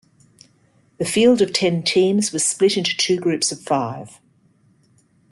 The 0.97 1.05
field 1.05 1.43
of 1.43 1.53
ten 1.53 1.83
teams 1.83 2.31
was 2.31 2.43
split 2.43 2.75
into 2.75 2.97
two 2.97 3.19
groups 3.19 3.51
of 3.51 3.61
five. 3.61 4.19